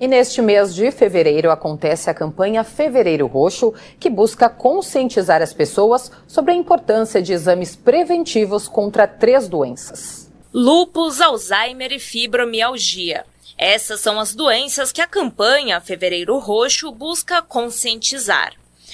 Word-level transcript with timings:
E 0.00 0.06
neste 0.06 0.40
mês 0.40 0.74
de 0.74 0.92
fevereiro 0.92 1.50
acontece 1.50 2.08
a 2.08 2.14
campanha 2.14 2.62
Fevereiro 2.62 3.26
Roxo, 3.26 3.74
que 3.98 4.08
busca 4.08 4.48
conscientizar 4.48 5.42
as 5.42 5.52
pessoas 5.52 6.12
sobre 6.28 6.52
a 6.52 6.56
importância 6.56 7.20
de 7.20 7.32
exames 7.32 7.74
preventivos 7.74 8.68
contra 8.68 9.08
três 9.08 9.48
doenças: 9.48 10.30
lúpus, 10.54 11.20
Alzheimer 11.20 11.92
e 11.92 11.98
fibromialgia. 11.98 13.24
Essas 13.56 14.00
são 14.00 14.20
as 14.20 14.36
doenças 14.36 14.92
que 14.92 15.00
a 15.00 15.06
campanha 15.06 15.80
Fevereiro 15.80 16.38
Roxo 16.38 16.92
busca 16.92 17.42
conscientizar. 17.42 18.52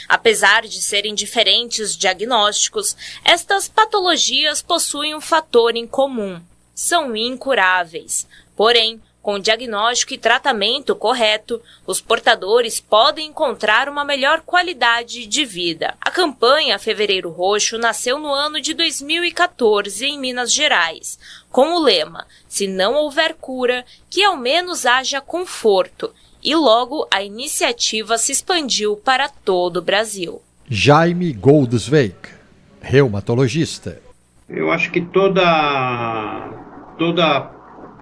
Apesar 0.09 0.63
de 0.63 0.81
serem 0.81 1.15
diferentes 1.15 1.95
diagnósticos, 1.95 2.97
estas 3.23 3.69
patologias 3.69 4.63
possuem 4.63 5.15
um 5.15 5.21
fator 5.21 5.77
em 5.77 5.87
comum: 5.87 6.41
são 6.75 7.15
incuráveis. 7.15 8.27
Porém, 8.57 9.03
com 9.25 9.39
diagnóstico 9.39 10.13
e 10.13 10.19
tratamento 10.19 10.95
correto, 10.95 11.59
os 11.87 11.99
portadores 11.99 12.79
podem 12.79 13.29
encontrar 13.29 13.89
uma 13.89 14.05
melhor 14.05 14.43
qualidade 14.43 15.27
de 15.27 15.47
vida. 15.47 15.95
A 15.99 16.11
campanha 16.11 16.79
Fevereiro 16.79 17.31
Roxo 17.31 17.79
nasceu 17.79 18.19
no 18.19 18.31
ano 18.31 18.61
de 18.61 18.75
2014 18.75 20.05
em 20.05 20.21
Minas 20.21 20.53
Gerais, 20.53 21.19
com 21.51 21.75
o 21.75 21.83
lema: 21.83 22.27
Se 22.47 22.69
não 22.69 22.97
houver 22.97 23.35
cura, 23.41 23.87
que 24.11 24.23
ao 24.23 24.37
menos 24.37 24.85
haja 24.85 25.23
conforto. 25.23 26.13
E 26.43 26.55
logo 26.55 27.09
a 27.11 27.23
iniciativa 27.23 28.19
se 28.19 28.31
expandiu 28.31 28.95
para 28.95 29.31
todo 29.31 29.79
o 29.79 29.83
Brasil. 29.83 30.43
Jaime 30.69 31.33
Goldesweig, 31.33 32.15
reumatologista. 32.83 34.03
Eu 34.47 34.71
acho 34.71 34.93
que 34.93 35.01
toda 35.01 36.51
toda 36.99 37.41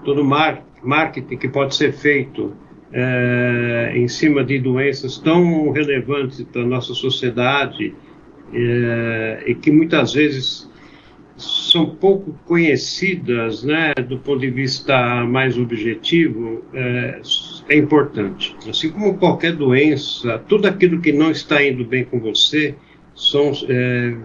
todo 0.05 0.25
mar 0.25 0.72
marketing 0.83 1.37
que 1.37 1.49
pode 1.49 1.75
ser 1.75 1.93
feito 1.93 2.55
é, 2.93 3.93
em 3.95 4.07
cima 4.07 4.45
de 4.45 4.59
doenças 4.59 5.19
tão 5.19 5.71
relevantes 5.71 6.43
para 6.43 6.63
a 6.63 6.67
nossa 6.67 6.93
sociedade 6.93 7.95
é, 8.53 9.45
e 9.47 9.55
que 9.55 9.71
muitas 9.71 10.13
vezes 10.13 10.71
são 11.37 11.87
pouco 11.97 12.39
conhecidas, 12.45 13.65
né, 13.65 13.95
do 14.07 14.19
ponto 14.19 14.41
de 14.41 14.51
vista 14.51 15.25
mais 15.25 15.57
objetivo, 15.57 16.63
é, 16.75 17.21
é 17.71 17.77
importante. 17.77 18.55
Assim 18.69 18.91
como 18.91 19.17
qualquer 19.17 19.57
doença, 19.57 20.39
tudo 20.47 20.69
aquilo 20.69 21.01
que 21.01 21.13
não 21.13 21.31
está 21.31 21.65
indo 21.65 21.85
bem 21.85 22.05
com 22.05 22.21
você 22.21 22.75
são, 23.15 23.53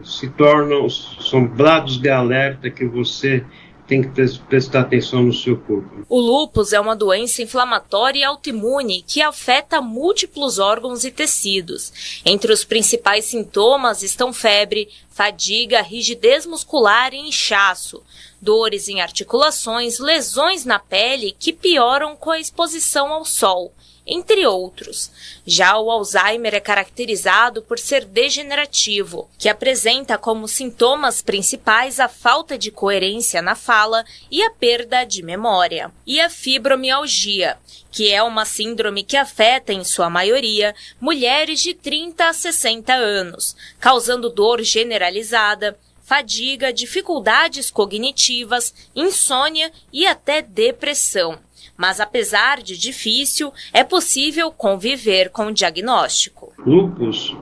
se 0.04 0.30
tornam 0.32 0.90
são 0.90 1.46
blados 1.46 2.00
de 2.00 2.10
alerta 2.10 2.70
que 2.70 2.86
você 2.86 3.44
tem 3.88 4.02
que 4.02 4.10
prestar 4.50 4.82
atenção 4.82 5.24
no 5.24 5.34
seu 5.34 5.58
corpo. 5.58 6.06
O 6.10 6.20
lúpus 6.20 6.74
é 6.74 6.80
uma 6.80 6.96
doença 6.96 7.42
inflamatória 7.42 8.20
e 8.20 8.24
autoimune 8.24 9.04
que 9.08 9.22
afeta 9.22 9.82
múltiplos 9.82 10.60
órgãos 10.60 11.06
e 11.06 11.12
tecidos. 11.12 12.22
Entre 12.26 12.52
os 12.52 12.66
principais 12.66 13.26
sintomas 13.26 14.04
estão 14.04 14.34
febre, 14.34 14.90
fadiga, 15.10 15.82
rigidez 15.82 16.46
muscular 16.46 17.14
e 17.14 17.18
inchaço, 17.18 18.04
dores 18.42 18.90
em 18.90 19.02
articulações, 19.02 20.00
lesões 20.00 20.66
na 20.66 20.80
pele 20.80 21.36
que 21.40 21.54
pioram 21.54 22.16
com 22.16 22.32
a 22.32 22.40
exposição 22.40 23.12
ao 23.14 23.24
sol 23.24 23.72
entre 24.08 24.48
outros. 24.48 25.12
Já 25.46 25.78
o 25.78 25.92
Alzheimer 25.92 26.56
é 26.56 26.60
caracterizado 26.60 27.62
por 27.62 27.78
ser 27.78 28.06
degenerativo, 28.06 29.30
que 29.38 29.50
apresenta 29.50 30.18
como 30.18 30.48
sintomas 30.48 31.22
principais 31.22 32.00
a 32.00 32.08
falta 32.08 32.58
de 32.58 32.72
coerência 32.72 33.42
na 33.42 33.56
fala 33.56 34.06
e 34.32 34.42
a 34.42 34.50
perda 34.50 35.04
de 35.04 35.22
memória. 35.22 35.92
E 36.06 36.22
a 36.22 36.30
fibromialgia, 36.30 37.58
que 37.92 38.14
é 38.14 38.24
uma 38.24 38.46
síndrome 38.46 39.04
que 39.04 39.18
afeta, 39.18 39.74
em 39.74 39.84
sua 39.84 40.10
maioria, 40.10 40.74
mulheres 41.02 41.60
de 41.60 41.74
30 41.74 42.30
a 42.30 42.34
60 42.34 42.94
anos, 42.94 43.56
causando 43.80 44.30
dor 44.30 44.62
generalizada, 44.64 45.78
fadiga, 46.08 46.72
dificuldades 46.72 47.70
cognitivas, 47.70 48.74
insônia 48.96 49.70
e 49.92 50.08
até 50.08 50.42
depressão 50.42 51.38
mas 51.78 52.00
apesar 52.00 52.64
de 52.64 52.76
difícil, 52.76 53.54
é 53.72 53.84
possível 53.84 54.52
conviver 54.52 55.30
com 55.30 55.46
o 55.46 55.54
diagnóstico. 55.54 56.52
Lupus, 56.66 57.38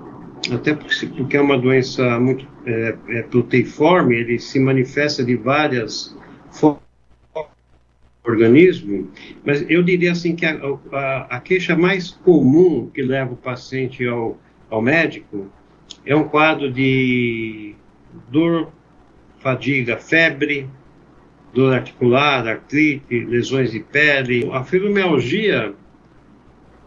até 0.51 0.73
porque 0.73 1.37
é 1.37 1.41
uma 1.41 1.57
doença 1.57 2.19
muito 2.19 2.45
é, 2.65 2.97
é 3.09 3.21
proteiforme, 3.23 4.15
ele 4.15 4.37
se 4.37 4.59
manifesta 4.59 5.23
de 5.23 5.37
várias 5.37 6.13
formas 6.51 6.83
organismo, 8.27 9.11
mas 9.45 9.63
eu 9.69 9.83
diria 9.83 10.11
assim 10.11 10.35
que 10.35 10.45
a, 10.45 10.59
a, 10.91 11.35
a, 11.37 11.39
queixa 11.39 11.75
mais 11.75 12.09
comum 12.09 12.89
que 12.91 13.01
leva 13.03 13.33
o 13.33 13.37
paciente 13.37 14.05
ao, 14.07 14.37
ao 14.67 14.81
médico 14.81 15.47
é 16.03 16.15
um 16.15 16.23
quadro 16.23 16.71
de 16.71 17.75
dor, 18.29 18.71
fadiga, 19.39 19.97
febre, 19.97 20.69
dor 21.53 21.73
articular, 21.73 22.47
artrite, 22.47 23.25
lesões 23.25 23.71
de 23.71 23.79
pele. 23.79 24.49
A 24.51 24.63
fibromialgia 24.63 25.73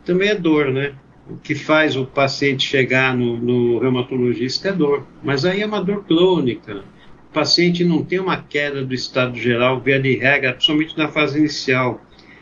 também 0.04 0.28
é 0.28 0.34
dor, 0.34 0.70
né? 0.70 0.94
O 1.28 1.36
que 1.36 1.54
faz 1.54 1.96
o 1.96 2.06
paciente 2.06 2.66
chegar 2.66 3.14
no, 3.16 3.36
no 3.36 3.78
reumatologista 3.78 4.68
é 4.68 4.72
dor, 4.72 5.06
mas 5.22 5.44
aí 5.44 5.62
é 5.62 5.66
uma 5.66 5.82
dor 5.82 6.04
crônica. 6.04 6.82
O 7.30 7.32
paciente 7.32 7.84
não 7.84 8.02
tem 8.02 8.18
uma 8.18 8.42
queda 8.42 8.84
do 8.84 8.94
estado 8.94 9.36
geral, 9.38 9.80
via 9.80 10.00
de 10.00 10.16
regra, 10.16 10.52
principalmente 10.52 10.96
na 10.96 11.08
fase 11.08 11.38
inicial. 11.38 12.00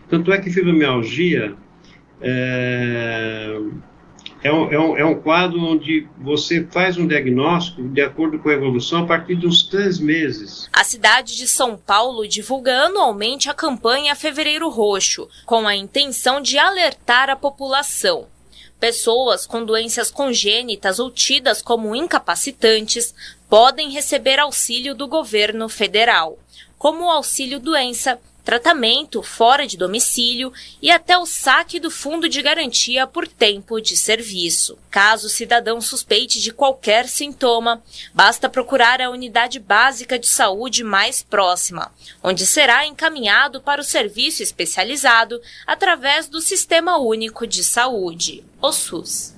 Tanto 0.08 0.32
é 0.32 0.38
que 0.38 0.50
fibromialgia 0.50 1.54
é, 2.20 3.60
é 4.46 4.52
um, 4.52 4.72
é, 4.72 4.78
um, 4.78 4.96
é 4.98 5.04
um 5.04 5.20
quadro 5.20 5.60
onde 5.60 6.06
você 6.16 6.64
faz 6.70 6.96
um 6.96 7.06
diagnóstico 7.06 7.82
de 7.88 8.00
acordo 8.00 8.38
com 8.38 8.48
a 8.48 8.52
evolução 8.52 9.02
a 9.02 9.06
partir 9.06 9.34
uns 9.44 9.64
três 9.64 9.98
meses. 9.98 10.68
A 10.72 10.84
cidade 10.84 11.36
de 11.36 11.48
São 11.48 11.76
Paulo 11.76 12.28
divulga 12.28 12.84
anualmente 12.84 13.50
a 13.50 13.54
campanha 13.54 14.14
Fevereiro 14.14 14.68
Roxo, 14.68 15.28
com 15.44 15.66
a 15.66 15.74
intenção 15.74 16.40
de 16.40 16.58
alertar 16.58 17.28
a 17.28 17.34
população. 17.34 18.28
Pessoas 18.78 19.46
com 19.46 19.64
doenças 19.64 20.10
congênitas 20.10 21.00
ou 21.00 21.10
tidas 21.10 21.60
como 21.60 21.96
incapacitantes 21.96 23.14
podem 23.48 23.90
receber 23.90 24.38
auxílio 24.38 24.94
do 24.94 25.08
governo 25.08 25.68
federal, 25.68 26.38
como 26.78 27.06
o 27.06 27.10
auxílio 27.10 27.58
doença 27.58 28.20
tratamento 28.46 29.24
fora 29.24 29.66
de 29.66 29.76
domicílio 29.76 30.52
e 30.80 30.88
até 30.88 31.18
o 31.18 31.26
saque 31.26 31.80
do 31.80 31.90
fundo 31.90 32.28
de 32.28 32.40
garantia 32.40 33.04
por 33.04 33.26
tempo 33.26 33.80
de 33.80 33.96
serviço. 33.96 34.78
Caso 34.88 35.26
o 35.26 35.30
cidadão 35.30 35.80
suspeite 35.80 36.40
de 36.40 36.52
qualquer 36.52 37.08
sintoma, 37.08 37.82
basta 38.14 38.48
procurar 38.48 39.02
a 39.02 39.10
unidade 39.10 39.58
básica 39.58 40.16
de 40.16 40.28
saúde 40.28 40.84
mais 40.84 41.24
próxima, 41.24 41.92
onde 42.22 42.46
será 42.46 42.86
encaminhado 42.86 43.60
para 43.60 43.80
o 43.80 43.84
serviço 43.84 44.44
especializado 44.44 45.42
através 45.66 46.28
do 46.28 46.40
Sistema 46.40 46.98
Único 46.98 47.48
de 47.48 47.64
Saúde, 47.64 48.44
o 48.62 48.70
SUS. 48.70 49.36